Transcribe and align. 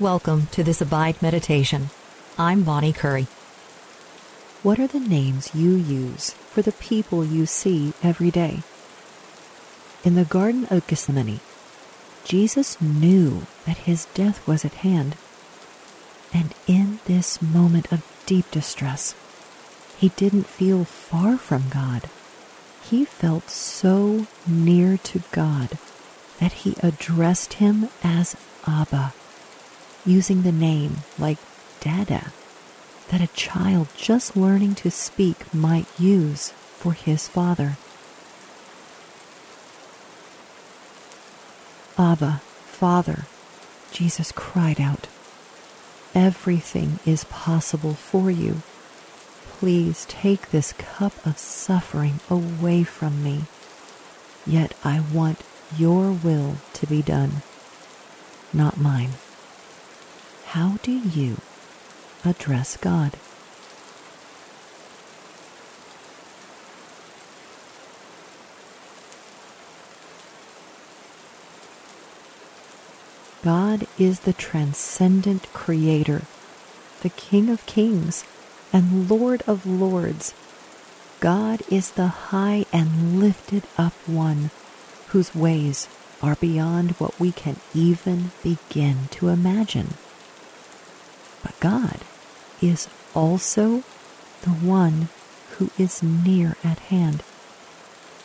Welcome 0.00 0.46
to 0.52 0.64
this 0.64 0.80
Abide 0.80 1.20
Meditation. 1.20 1.90
I'm 2.38 2.62
Bonnie 2.62 2.94
Curry. 2.94 3.26
What 4.62 4.78
are 4.80 4.86
the 4.86 4.98
names 4.98 5.54
you 5.54 5.72
use 5.72 6.30
for 6.30 6.62
the 6.62 6.72
people 6.72 7.22
you 7.22 7.44
see 7.44 7.92
every 8.02 8.30
day? 8.30 8.62
In 10.02 10.14
the 10.14 10.24
Garden 10.24 10.66
of 10.70 10.86
Gethsemane, 10.86 11.40
Jesus 12.24 12.80
knew 12.80 13.42
that 13.66 13.84
his 13.84 14.06
death 14.14 14.48
was 14.48 14.64
at 14.64 14.72
hand. 14.72 15.16
And 16.32 16.54
in 16.66 17.00
this 17.04 17.42
moment 17.42 17.92
of 17.92 18.02
deep 18.24 18.50
distress, 18.50 19.14
he 19.98 20.08
didn't 20.16 20.46
feel 20.46 20.86
far 20.86 21.36
from 21.36 21.68
God. 21.68 22.08
He 22.82 23.04
felt 23.04 23.50
so 23.50 24.26
near 24.46 24.96
to 24.96 25.20
God 25.30 25.76
that 26.38 26.52
he 26.64 26.74
addressed 26.82 27.52
him 27.60 27.90
as 28.02 28.34
Abba, 28.66 29.12
using 30.10 30.42
the 30.42 30.52
name 30.52 30.96
like 31.18 31.38
Dada 31.80 32.32
that 33.10 33.20
a 33.20 33.28
child 33.28 33.88
just 33.96 34.36
learning 34.36 34.74
to 34.74 34.90
speak 34.90 35.54
might 35.54 35.86
use 35.98 36.50
for 36.50 36.92
his 36.92 37.28
father. 37.28 37.76
Abba, 41.96 42.40
Father, 42.66 43.24
Jesus 43.92 44.32
cried 44.32 44.80
out, 44.80 45.06
Everything 46.14 46.98
is 47.06 47.24
possible 47.24 47.94
for 47.94 48.30
you. 48.30 48.62
Please 49.58 50.06
take 50.08 50.50
this 50.50 50.72
cup 50.72 51.24
of 51.24 51.38
suffering 51.38 52.18
away 52.28 52.82
from 52.82 53.22
me. 53.22 53.42
Yet 54.46 54.74
I 54.82 55.00
want 55.12 55.42
your 55.76 56.10
will 56.10 56.56
to 56.74 56.86
be 56.86 57.02
done, 57.02 57.42
not 58.52 58.76
mine. 58.76 59.10
How 60.54 60.78
do 60.82 60.90
you 60.90 61.36
address 62.24 62.76
God? 62.76 63.12
God 73.44 73.86
is 73.96 74.20
the 74.20 74.32
transcendent 74.32 75.46
creator, 75.52 76.22
the 77.02 77.10
King 77.10 77.48
of 77.48 77.64
kings 77.66 78.24
and 78.72 79.08
Lord 79.08 79.44
of 79.46 79.64
lords. 79.64 80.34
God 81.20 81.62
is 81.70 81.92
the 81.92 82.08
high 82.08 82.66
and 82.72 83.20
lifted 83.20 83.62
up 83.78 83.92
one 84.08 84.50
whose 85.10 85.32
ways 85.32 85.86
are 86.20 86.34
beyond 86.34 86.90
what 86.98 87.20
we 87.20 87.30
can 87.30 87.54
even 87.72 88.32
begin 88.42 89.06
to 89.12 89.28
imagine. 89.28 89.94
But 91.42 91.58
God 91.60 92.00
is 92.60 92.88
also 93.14 93.82
the 94.42 94.50
one 94.50 95.08
who 95.56 95.70
is 95.78 96.02
near 96.02 96.56
at 96.64 96.78
hand, 96.78 97.22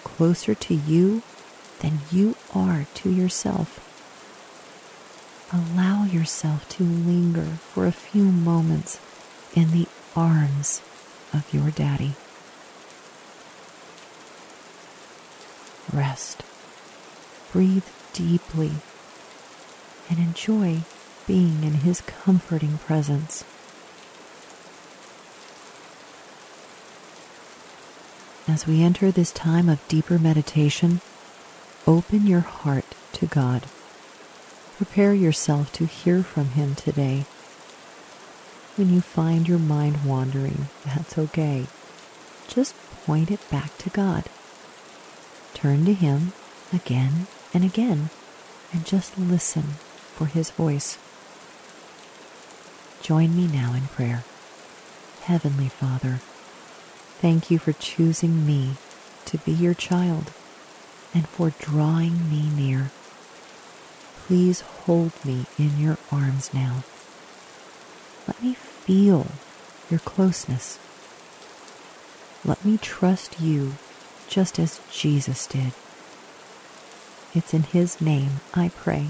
closer 0.03 0.55
to 0.55 0.73
you 0.73 1.22
than 1.80 1.99
you 2.11 2.35
are 2.53 2.85
to 2.95 3.09
yourself. 3.09 3.81
Allow 5.53 6.05
yourself 6.05 6.67
to 6.69 6.83
linger 6.83 7.57
for 7.73 7.85
a 7.85 7.91
few 7.91 8.23
moments 8.23 8.99
in 9.53 9.72
the 9.72 9.88
arms 10.16 10.81
of 11.33 11.53
your 11.53 11.72
daddy. 11.72 12.13
Rest, 15.94 16.44
breathe 17.52 17.85
deeply, 18.13 18.72
and 20.09 20.19
enjoy 20.19 20.81
being 21.28 21.63
in 21.63 21.74
his 21.74 22.02
comforting 22.02 22.78
presence. 22.80 23.44
As 28.47 28.68
we 28.68 28.84
enter 28.84 29.12
this 29.12 29.31
time 29.31 29.69
of 29.69 29.85
deeper 29.88 30.19
meditation, 30.19 31.02
open 31.88 32.28
your 32.28 32.41
heart 32.41 32.85
to 33.14 33.25
God. 33.25 33.64
Prepare 34.78 35.14
yourself 35.14 35.72
to 35.74 35.85
hear 35.85 36.22
from 36.22 36.50
Him 36.50 36.75
today. 36.75 37.25
When 38.75 38.94
you 38.94 39.02
find 39.02 39.47
your 39.47 39.58
mind 39.58 40.03
wandering, 40.06 40.68
that's 40.84 41.18
okay. 41.18 41.66
Just 42.47 42.75
point 43.06 43.31
it 43.31 43.40
back 43.50 43.78
to 43.80 43.90
God. 43.90 44.25
Turn 45.53 45.85
to 45.85 45.94
Him 45.94 46.34
again 46.74 47.28
and 47.53 47.64
again 47.64 48.09
and 48.74 48.85
just 48.85 49.18
listen 49.18 49.75
for 50.14 50.25
His 50.25 50.52
voice. 50.52 50.97
Join 53.05 53.35
me 53.38 53.45
now 53.45 53.75
in 53.75 53.83
prayer. 53.83 54.23
Heavenly 55.21 55.69
Father, 55.69 56.21
thank 57.21 57.51
you 57.51 57.59
for 57.59 57.71
choosing 57.71 58.47
me 58.47 58.77
to 59.25 59.38
be 59.38 59.51
your 59.51 59.75
child 59.75 60.31
and 61.13 61.27
for 61.27 61.51
drawing 61.59 62.31
me 62.31 62.49
near. 62.49 62.89
Please 64.25 64.61
hold 64.61 65.11
me 65.23 65.45
in 65.59 65.79
your 65.79 65.99
arms 66.11 66.51
now. 66.51 66.83
Let 68.27 68.41
me 68.41 68.55
feel 68.55 69.27
your 69.91 69.99
closeness. 69.99 70.79
Let 72.43 72.66
me 72.66 72.79
trust 72.79 73.39
you 73.39 73.73
just 74.27 74.57
as 74.57 74.81
Jesus 74.91 75.45
did. 75.45 75.73
It's 77.35 77.53
in 77.53 77.63
his 77.66 78.01
name 78.01 78.41
I 78.55 78.69
pray. 78.69 79.09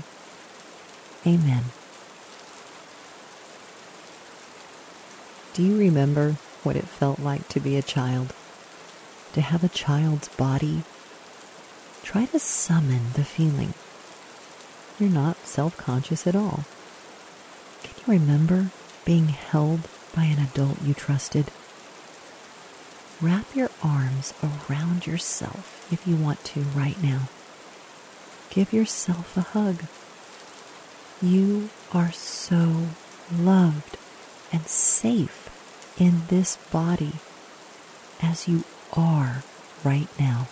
Amen. 1.25 1.63
Do 5.55 5.63
you 5.63 5.77
remember 5.77 6.35
what 6.63 6.75
it 6.75 6.83
felt 6.83 7.17
like 7.17 7.47
to 7.47 7.61
be 7.61 7.77
a 7.77 7.81
child? 7.81 8.33
To 9.31 9.39
have 9.39 9.63
a 9.63 9.69
child's 9.69 10.27
body? 10.27 10.83
Try 12.03 12.25
to 12.25 12.39
summon 12.39 13.13
the 13.13 13.23
feeling. 13.23 13.73
You're 14.99 15.09
not 15.09 15.37
self 15.47 15.77
conscious 15.77 16.27
at 16.27 16.35
all. 16.35 16.65
Can 17.83 17.93
you 17.95 18.19
remember 18.19 18.71
being 19.05 19.29
held 19.29 19.87
by 20.13 20.25
an 20.25 20.39
adult 20.39 20.81
you 20.81 20.93
trusted? 20.93 21.49
Wrap 23.21 23.55
your 23.55 23.69
arms 23.81 24.33
around 24.43 25.07
yourself 25.07 25.87
if 25.89 26.05
you 26.05 26.17
want 26.17 26.43
to 26.43 26.63
right 26.75 27.01
now. 27.01 27.29
Give 28.49 28.73
yourself 28.73 29.37
a 29.37 29.41
hug. 29.55 29.85
You 31.21 31.69
are 31.93 32.11
so 32.11 32.87
loved 33.31 33.97
and 34.51 34.67
safe 34.67 35.44
in 35.97 36.23
this 36.27 36.57
body 36.71 37.13
as 38.21 38.47
you 38.47 38.63
are 38.93 39.43
right 39.83 40.09
now. 40.19 40.47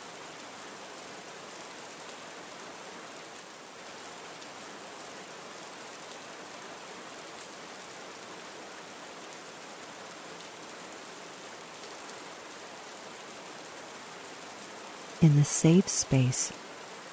In 15.22 15.38
the 15.38 15.46
safe 15.46 15.88
space, 15.88 16.52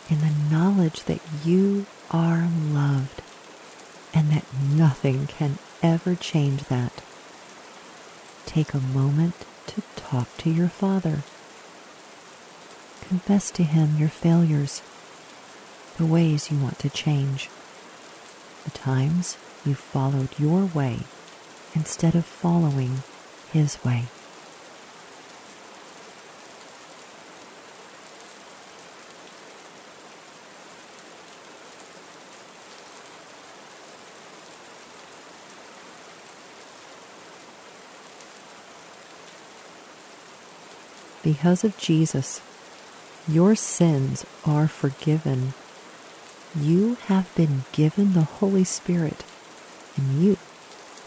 in 0.09 0.19
the 0.21 0.35
knowledge 0.51 1.05
that 1.05 1.21
you 1.45 1.87
are 2.11 2.49
loved 2.73 3.23
and 4.13 4.31
that 4.31 4.45
nothing 4.53 5.29
can 5.29 5.59
ever 5.81 6.17
change 6.17 6.65
that 6.65 7.03
take 8.51 8.75
a 8.75 8.81
moment 8.81 9.35
to 9.69 9.81
talk 9.95 10.27
to 10.37 10.51
your 10.51 10.69
Father. 10.69 11.23
Confess 13.01 13.49
to 13.53 13.63
Him 13.63 13.97
your 13.97 14.09
failures, 14.09 14.83
the 15.99 16.05
ways 16.05 16.51
you 16.51 16.59
want 16.59 16.81
to 16.81 16.91
change, 16.91 17.49
the 18.65 18.73
times 18.73 19.37
you 19.65 19.77
followed 19.77 20.31
your 20.37 20.65
way 20.65 20.99
instead 21.77 22.17
of 22.17 22.27
following 22.27 23.05
His 23.53 23.79
way. 23.85 24.07
Because 41.23 41.65
of 41.65 41.77
Jesus, 41.77 42.41
your 43.29 43.55
sins 43.55 44.25
are 44.47 44.67
forgiven. 44.69 45.55
You 46.59 46.97
have 47.07 47.35
been 47.35 47.65
given 47.73 48.13
the 48.13 48.23
Holy 48.23 48.65
Spirit, 48.65 49.25
and 49.97 50.23
you 50.23 50.39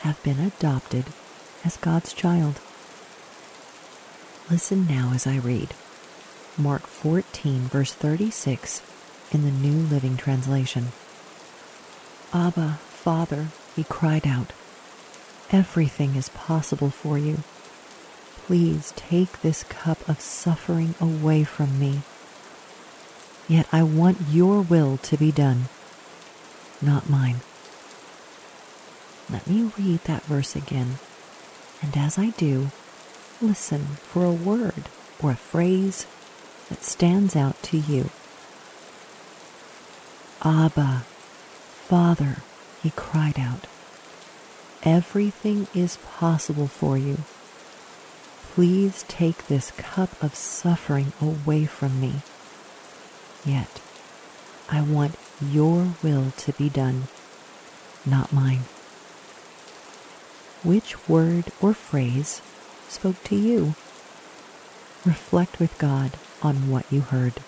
have 0.01 0.21
been 0.24 0.39
adopted 0.39 1.06
as 1.65 1.77
God's 1.77 2.13
child. 2.13 2.60
Listen 4.51 4.86
now 4.88 5.12
as 5.13 5.25
I 5.25 5.38
read 5.38 5.74
Mark 6.57 6.83
14, 6.83 7.62
verse 7.62 7.94
36 7.94 8.81
in 9.31 9.44
the 9.44 9.51
New 9.51 9.88
Living 9.88 10.15
Translation. 10.18 10.92
Abba, 12.33 12.80
Father, 12.89 13.48
he 13.75 13.83
cried 13.83 14.27
out. 14.27 14.54
Everything 15.51 16.15
is 16.15 16.30
possible 16.30 16.89
for 16.89 17.18
you. 17.18 17.39
Please 18.45 18.91
take 18.95 19.41
this 19.41 19.63
cup 19.63 20.07
of 20.09 20.19
suffering 20.19 20.95
away 20.99 21.43
from 21.43 21.79
me. 21.79 22.01
Yet 23.47 23.67
I 23.71 23.83
want 23.83 24.17
your 24.29 24.61
will 24.61 24.97
to 24.97 25.17
be 25.17 25.31
done, 25.31 25.69
not 26.81 27.09
mine. 27.09 27.41
Let 29.29 29.47
me 29.47 29.71
read 29.77 30.01
that 30.03 30.23
verse 30.23 30.55
again, 30.55 30.99
and 31.81 31.95
as 31.95 32.17
I 32.17 32.31
do, 32.31 32.71
listen 33.41 33.85
for 34.03 34.25
a 34.25 34.31
word 34.31 34.89
or 35.21 35.31
a 35.31 35.35
phrase 35.35 36.05
that 36.69 36.83
stands 36.83 37.35
out 37.35 37.61
to 37.63 37.77
you. 37.77 38.09
Abba, 40.43 41.05
Father, 41.87 42.37
he 42.81 42.91
cried 42.91 43.39
out. 43.39 43.67
Everything 44.83 45.67
is 45.73 45.97
possible 46.17 46.67
for 46.67 46.97
you. 46.97 47.19
Please 48.53 49.03
take 49.07 49.47
this 49.47 49.71
cup 49.71 50.21
of 50.21 50.35
suffering 50.35 51.11
away 51.19 51.65
from 51.65 52.00
me. 52.00 52.21
Yet, 53.44 53.81
I 54.69 54.79
want 54.79 55.15
your 55.41 55.95
will 56.03 56.29
to 56.38 56.53
be 56.53 56.69
done, 56.69 57.07
not 58.05 58.31
mine. 58.31 58.65
Which 60.61 61.09
word 61.09 61.45
or 61.61 61.73
phrase 61.73 62.44
spoke 62.89 63.23
to 63.23 63.35
you? 63.35 63.73
Reflect 65.03 65.59
with 65.59 65.75
God 65.79 66.11
on 66.44 66.69
what 66.69 66.85
you 66.91 67.01
heard. 67.01 67.41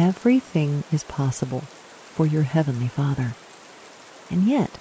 Everything 0.00 0.82
is 0.90 1.04
possible 1.04 1.60
for 1.60 2.24
your 2.24 2.44
Heavenly 2.44 2.88
Father. 2.88 3.34
And 4.30 4.44
yet, 4.44 4.78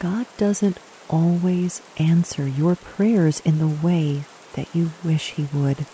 God 0.00 0.26
doesn't 0.36 0.78
always 1.08 1.80
answer 1.96 2.46
your 2.46 2.76
prayers 2.76 3.40
in 3.40 3.58
the 3.58 3.66
way 3.66 4.24
that 4.52 4.68
you 4.74 4.90
wish 5.02 5.30
He 5.30 5.48
would. 5.54 5.86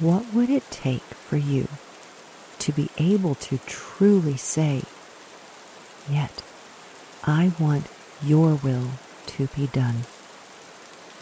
What 0.00 0.34
would 0.34 0.50
it 0.50 0.68
take 0.72 1.04
for 1.04 1.36
you 1.36 1.68
to 2.58 2.72
be 2.72 2.90
able 2.98 3.36
to 3.36 3.58
truly 3.58 4.36
say, 4.36 4.82
Yet, 6.10 6.42
I 7.22 7.52
want 7.60 7.86
your 8.20 8.56
will 8.56 8.90
to 9.26 9.46
be 9.54 9.68
done, 9.68 10.06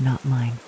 not 0.00 0.24
mine? 0.24 0.60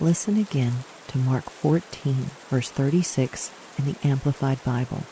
Listen 0.00 0.38
again 0.38 0.72
to 1.08 1.18
Mark 1.18 1.50
14, 1.50 2.30
verse 2.48 2.70
36 2.70 3.50
in 3.78 3.84
the 3.84 3.96
Amplified 4.02 4.64
Bible. 4.64 5.02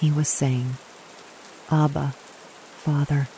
He 0.00 0.10
was 0.10 0.26
saying, 0.26 0.76
Abba, 1.70 2.14
Father, 2.78 3.28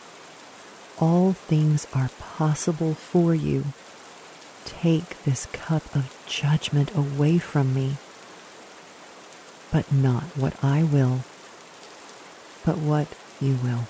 all 1.01 1.33
things 1.33 1.89
are 1.93 2.11
possible 2.21 2.95
for 2.95 3.35
you. 3.35 3.65
Take 4.65 5.25
this 5.25 5.47
cup 5.47 5.97
of 5.97 6.17
judgment 6.29 6.95
away 6.95 7.39
from 7.39 7.75
me, 7.75 7.97
but 9.73 9.93
not 9.93 10.23
what 10.37 10.55
I 10.63 10.85
will, 10.85 11.25
but 12.65 12.79
what 12.79 13.09
you 13.41 13.57
will. 13.57 13.89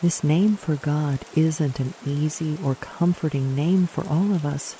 This 0.00 0.22
name 0.22 0.56
for 0.56 0.76
God 0.76 1.18
isn't 1.34 1.80
an 1.80 1.92
easy 2.06 2.56
or 2.62 2.76
comforting 2.76 3.56
name 3.56 3.88
for 3.88 4.06
all 4.06 4.32
of 4.32 4.46
us. 4.46 4.76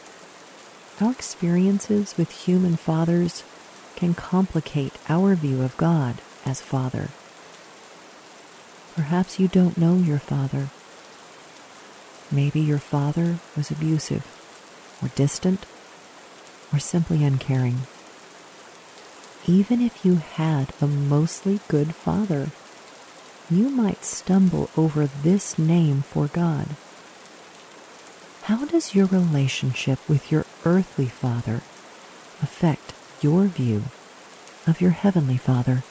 Our 1.01 1.11
experiences 1.11 2.17
with 2.17 2.31
human 2.31 2.77
fathers 2.77 3.43
can 3.97 4.15
complicate 4.15 4.93
our 5.09 5.35
view 5.35 5.63
of 5.63 5.77
God 5.77 6.23
as 6.47 6.61
Father. 6.61 7.09
Perhaps 8.95 9.41
you 9.41 9.49
don't 9.49 9.77
know 9.77 9.97
your 9.97 10.21
father. 10.21 10.69
Maybe 12.31 12.61
your 12.61 12.79
father 12.79 13.41
was 13.57 13.73
abusive, 13.73 14.25
or 15.03 15.09
distant, 15.17 15.67
or 16.73 16.79
simply 16.79 17.25
uncaring. 17.25 17.79
Even 19.49 19.81
if 19.81 20.05
you 20.05 20.17
had 20.17 20.73
a 20.81 20.87
mostly 20.87 21.59
good 21.67 21.93
father, 21.97 22.51
you 23.51 23.71
might 23.71 24.05
stumble 24.05 24.71
over 24.77 25.07
this 25.07 25.59
name 25.59 26.03
for 26.03 26.27
God. 26.27 26.67
How 28.43 28.65
does 28.67 28.95
your 28.95 29.07
relationship 29.07 29.99
with 30.09 30.31
your 30.31 30.47
earthly 30.65 31.07
father 31.07 31.63
affect 32.43 32.95
your 33.21 33.45
view 33.45 33.85
of 34.67 34.81
your 34.81 34.93
heavenly 34.93 35.37
father? 35.37 35.83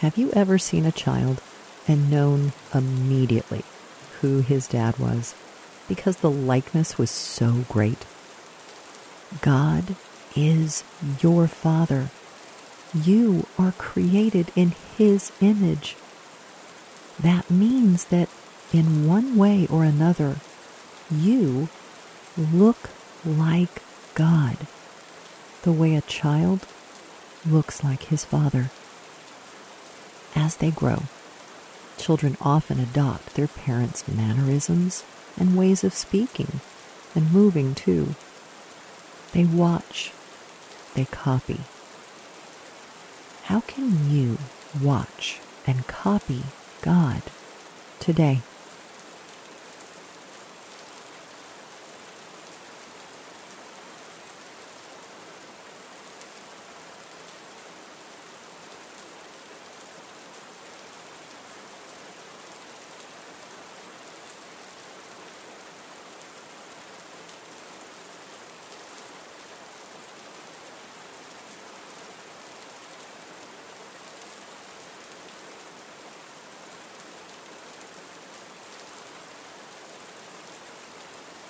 Have 0.00 0.16
you 0.16 0.30
ever 0.32 0.58
seen 0.58 0.86
a 0.86 0.92
child 0.92 1.42
and 1.88 2.08
known 2.08 2.52
immediately 2.72 3.64
who 4.20 4.40
his 4.40 4.68
dad 4.68 4.96
was 4.98 5.34
because 5.88 6.18
the 6.18 6.30
likeness 6.30 6.98
was 6.98 7.10
so 7.10 7.64
great? 7.68 8.06
God 9.40 9.96
is 10.36 10.84
your 11.20 11.48
Father. 11.48 12.10
You 12.94 13.46
are 13.58 13.72
created 13.72 14.52
in 14.54 14.72
His 14.96 15.32
image. 15.40 15.96
That 17.18 17.50
means 17.50 18.04
that 18.06 18.28
in 18.72 19.06
one 19.06 19.36
way 19.36 19.66
or 19.68 19.82
another, 19.82 20.36
you 21.10 21.68
look 22.36 22.90
like 23.24 23.82
God, 24.14 24.58
the 25.62 25.72
way 25.72 25.96
a 25.96 26.02
child 26.02 26.66
looks 27.44 27.82
like 27.82 28.04
his 28.04 28.24
father 28.24 28.70
as 30.38 30.56
they 30.56 30.70
grow. 30.70 31.02
Children 31.98 32.36
often 32.40 32.78
adopt 32.78 33.34
their 33.34 33.48
parents' 33.48 34.06
mannerisms 34.06 35.02
and 35.36 35.58
ways 35.58 35.82
of 35.82 35.92
speaking 35.92 36.60
and 37.14 37.32
moving 37.32 37.74
too. 37.74 38.14
They 39.32 39.44
watch, 39.44 40.12
they 40.94 41.06
copy. 41.06 41.60
How 43.44 43.60
can 43.60 44.10
you 44.10 44.38
watch 44.80 45.40
and 45.66 45.86
copy 45.86 46.44
God 46.82 47.22
today? 47.98 48.40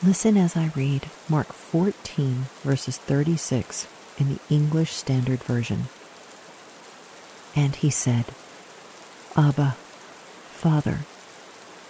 Listen 0.01 0.37
as 0.37 0.57
I 0.57 0.71
read 0.77 1.09
Mark 1.29 1.49
14, 1.49 2.47
verses 2.63 2.99
36 2.99 3.89
in 4.17 4.29
the 4.29 4.39
English 4.49 4.93
Standard 4.93 5.43
Version. 5.43 5.87
And 7.57 7.75
he 7.75 7.91
said, 7.91 8.27
Abba, 9.37 9.77
Father, 10.53 11.01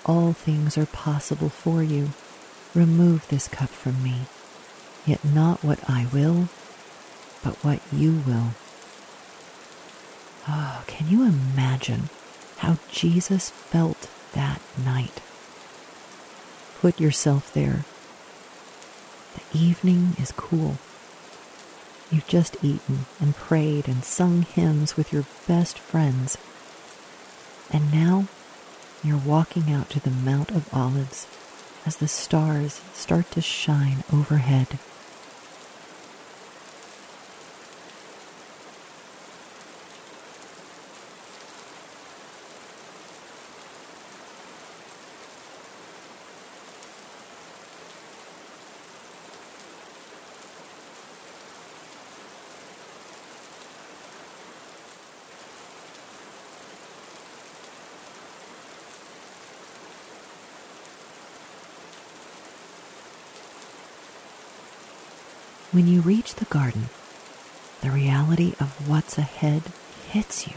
all 0.06 0.32
things 0.32 0.78
are 0.78 0.86
possible 0.86 1.50
for 1.50 1.82
you. 1.82 2.08
Remove 2.74 3.28
this 3.28 3.46
cup 3.46 3.68
from 3.68 4.02
me, 4.02 4.22
yet 5.04 5.22
not 5.22 5.62
what 5.62 5.78
I 5.88 6.06
will, 6.10 6.48
but 7.44 7.62
what 7.62 7.80
you 7.92 8.22
will. 8.26 8.52
Oh, 10.48 10.82
can 10.86 11.08
you 11.08 11.24
imagine 11.24 12.08
how 12.56 12.78
Jesus 12.90 13.50
felt 13.50 14.08
that 14.32 14.62
night? 14.82 15.20
Put 16.80 16.98
yourself 16.98 17.52
there. 17.52 17.84
The 19.52 19.58
evening 19.58 20.16
is 20.20 20.32
cool. 20.32 20.78
You've 22.10 22.26
just 22.26 22.56
eaten 22.62 23.06
and 23.20 23.36
prayed 23.36 23.86
and 23.86 24.02
sung 24.02 24.42
hymns 24.42 24.96
with 24.96 25.12
your 25.12 25.26
best 25.46 25.78
friends. 25.78 26.36
And 27.70 27.92
now 27.92 28.26
you're 29.04 29.16
walking 29.16 29.70
out 29.72 29.90
to 29.90 30.00
the 30.00 30.10
Mount 30.10 30.50
of 30.50 30.72
Olives 30.74 31.26
as 31.86 31.98
the 31.98 32.08
stars 32.08 32.80
start 32.94 33.30
to 33.32 33.40
shine 33.40 34.02
overhead. 34.12 34.78
When 65.78 65.86
you 65.86 66.00
reach 66.00 66.34
the 66.34 66.44
garden, 66.46 66.88
the 67.82 67.92
reality 67.92 68.54
of 68.58 68.88
what's 68.88 69.16
ahead 69.16 69.62
hits 70.10 70.48
you. 70.48 70.54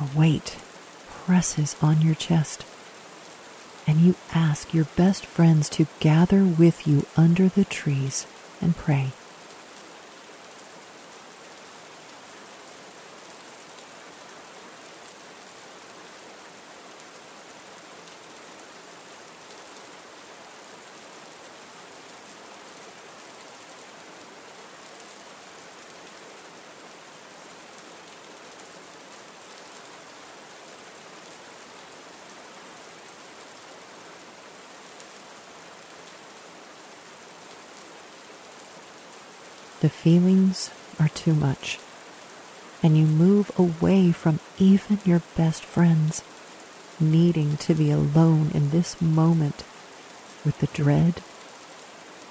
A 0.00 0.18
weight 0.18 0.56
presses 1.10 1.76
on 1.82 2.00
your 2.00 2.14
chest, 2.14 2.64
and 3.86 4.00
you 4.00 4.14
ask 4.32 4.72
your 4.72 4.86
best 4.96 5.26
friends 5.26 5.68
to 5.68 5.88
gather 6.00 6.42
with 6.42 6.86
you 6.86 7.04
under 7.18 7.50
the 7.50 7.66
trees 7.66 8.26
and 8.62 8.74
pray. 8.74 9.12
The 39.82 39.90
feelings 39.90 40.70
are 41.00 41.08
too 41.08 41.34
much, 41.34 41.80
and 42.84 42.96
you 42.96 43.04
move 43.04 43.50
away 43.58 44.12
from 44.12 44.38
even 44.56 45.00
your 45.04 45.22
best 45.36 45.64
friends, 45.64 46.22
needing 47.00 47.56
to 47.56 47.74
be 47.74 47.90
alone 47.90 48.52
in 48.54 48.70
this 48.70 49.02
moment 49.02 49.64
with 50.44 50.56
the 50.60 50.68
dread 50.68 51.20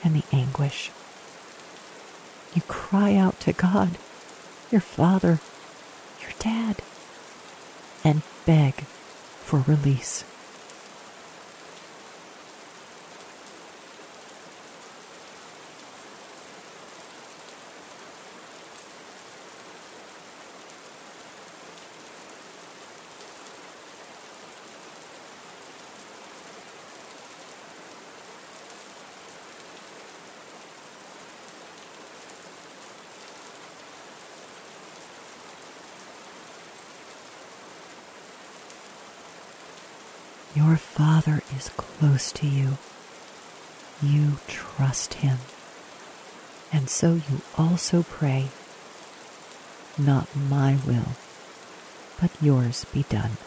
and 0.01 0.15
the 0.15 0.23
anguish. 0.31 0.91
You 2.53 2.61
cry 2.69 3.15
out 3.15 3.37
to 3.41 3.51
God, 3.51 3.97
your 4.71 4.79
Father, 4.79 5.41
your 6.21 6.31
Dad, 6.39 6.77
and 8.01 8.21
beg 8.45 8.75
for 9.43 9.59
release. 9.67 10.23
Your 40.53 40.75
Father 40.75 41.41
is 41.55 41.69
close 41.77 42.31
to 42.33 42.45
you. 42.45 42.77
You 44.03 44.37
trust 44.47 45.15
Him. 45.15 45.37
And 46.73 46.89
so 46.89 47.13
you 47.13 47.41
also 47.57 48.03
pray, 48.03 48.47
Not 49.97 50.27
my 50.35 50.77
will, 50.85 51.15
but 52.19 52.31
yours 52.41 52.85
be 52.93 53.03
done. 53.03 53.37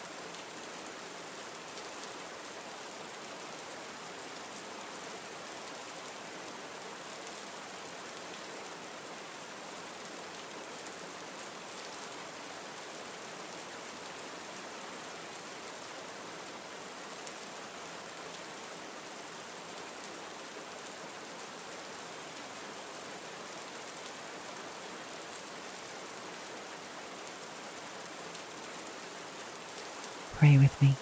Pray 30.45 30.59
with 30.59 30.79
me. 30.79 30.93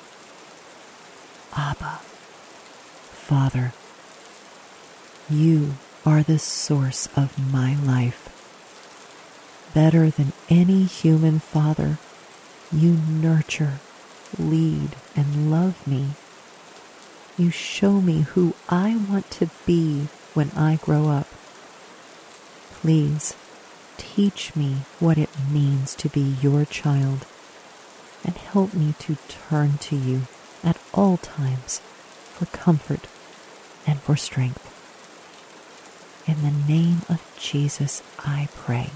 Abba, 1.53 2.00
Father, 3.12 3.73
you 5.29 5.73
are 6.05 6.23
the 6.23 6.39
source 6.39 7.09
of 7.17 7.38
my 7.51 7.75
life. 7.75 8.29
Better 9.73 10.09
than 10.09 10.31
any 10.50 10.83
human 10.83 11.39
father, 11.39 11.97
you 12.71 12.93
nurture, 12.93 13.79
lead, 14.39 14.95
and 15.13 15.51
love 15.51 15.85
me. 15.85 16.12
You 17.38 17.50
show 17.50 18.00
me 18.00 18.21
who 18.21 18.53
I 18.69 18.95
want 18.95 19.29
to 19.31 19.50
be 19.65 20.07
when 20.33 20.51
I 20.51 20.77
grow 20.77 21.09
up. 21.09 21.27
Please 22.75 23.35
teach 23.97 24.55
me 24.55 24.83
what 25.01 25.17
it 25.17 25.31
means 25.51 25.95
to 25.95 26.07
be 26.07 26.38
your 26.41 26.63
child 26.63 27.25
and 28.23 28.35
help 28.37 28.73
me 28.73 28.93
to 28.99 29.17
turn 29.27 29.77
to 29.79 29.95
you 29.95 30.23
at 30.63 30.77
all 30.93 31.17
times 31.17 31.79
for 32.33 32.45
comfort 32.47 33.07
and 33.85 33.99
for 34.01 34.15
strength. 34.15 34.69
In 36.25 36.41
the 36.41 36.71
name 36.71 37.01
of 37.09 37.21
Jesus, 37.37 38.01
I 38.19 38.47
pray. 38.55 38.89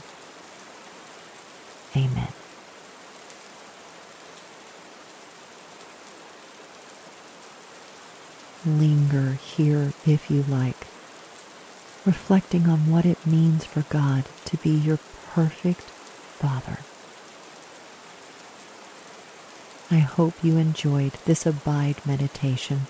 Amen. 1.95 2.31
Linger 8.65 9.33
here 9.33 9.93
if 10.05 10.29
you 10.29 10.43
like, 10.43 10.87
reflecting 12.05 12.67
on 12.67 12.89
what 12.89 13.05
it 13.05 13.25
means 13.25 13.65
for 13.65 13.81
God 13.89 14.25
to 14.45 14.57
be 14.57 14.69
your 14.71 14.99
perfect 15.33 15.81
Father. 15.81 16.79
I 19.89 19.99
hope 19.99 20.43
you 20.43 20.57
enjoyed 20.57 21.13
this 21.25 21.45
Abide 21.45 22.05
meditation. 22.05 22.87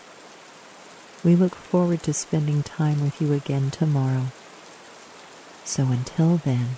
We 1.23 1.35
look 1.35 1.53
forward 1.53 2.01
to 2.03 2.13
spending 2.13 2.63
time 2.63 3.03
with 3.03 3.21
you 3.21 3.33
again 3.33 3.69
tomorrow. 3.69 4.27
So 5.63 5.85
until 5.87 6.37
then, 6.37 6.77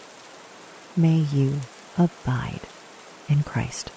may 0.97 1.17
you 1.17 1.61
abide 1.97 2.61
in 3.29 3.43
Christ. 3.43 3.91